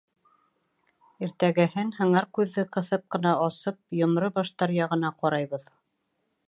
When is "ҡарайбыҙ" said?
5.23-5.71